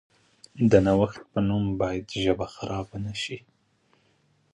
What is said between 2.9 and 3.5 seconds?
نشي.